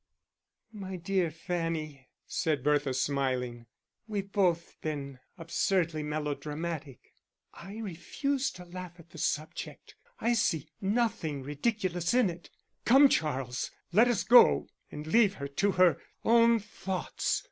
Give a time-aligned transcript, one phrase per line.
[0.73, 3.67] "My dear Fanny," said Bertha, smiling,
[4.07, 7.13] "we've both been absurdly melodramatic."
[7.53, 9.93] "I refuse to laugh at the subject.
[10.19, 12.49] I see nothing ridiculous in it.
[12.83, 17.39] Come, Charles, let us go, and leave her to her own thoughts."